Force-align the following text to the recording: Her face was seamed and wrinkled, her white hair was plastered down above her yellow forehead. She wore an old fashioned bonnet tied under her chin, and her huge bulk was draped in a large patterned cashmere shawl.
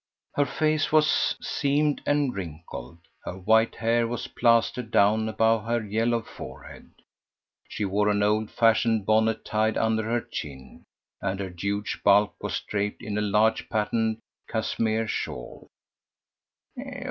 Her 0.33 0.47
face 0.47 0.91
was 0.91 1.37
seamed 1.41 2.01
and 2.07 2.33
wrinkled, 2.33 2.97
her 3.23 3.37
white 3.37 3.75
hair 3.75 4.07
was 4.07 4.25
plastered 4.29 4.89
down 4.89 5.29
above 5.29 5.65
her 5.65 5.85
yellow 5.85 6.23
forehead. 6.23 6.89
She 7.69 7.85
wore 7.85 8.09
an 8.09 8.23
old 8.23 8.49
fashioned 8.49 9.05
bonnet 9.05 9.45
tied 9.45 9.77
under 9.77 10.01
her 10.05 10.21
chin, 10.21 10.85
and 11.21 11.39
her 11.39 11.53
huge 11.55 12.01
bulk 12.03 12.33
was 12.41 12.61
draped 12.61 13.03
in 13.03 13.15
a 13.15 13.21
large 13.21 13.69
patterned 13.69 14.17
cashmere 14.49 15.07
shawl. 15.07 15.67